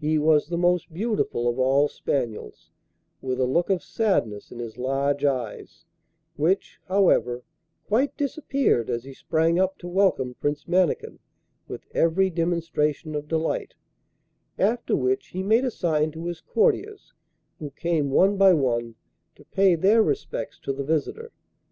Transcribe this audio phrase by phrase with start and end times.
[0.00, 2.72] He was the most beautiful of all spaniels,
[3.22, 5.84] with a look of sadness in his large eyes,
[6.34, 7.44] which, however,
[7.86, 11.20] quite disappeared as he sprang up to welcome Prince Mannikin
[11.68, 13.74] with every demonstration of delight;
[14.58, 17.14] after which he made a sign to his courtiers,
[17.60, 18.96] who came one by one
[19.36, 21.30] to pay their respects to the visitor.